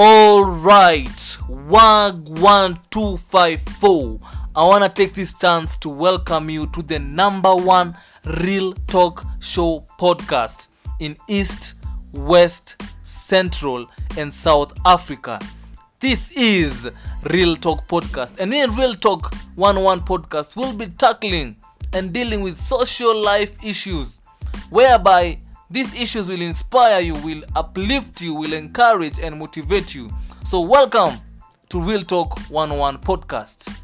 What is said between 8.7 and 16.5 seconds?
talk show podcast in East, West, Central, and South Africa. This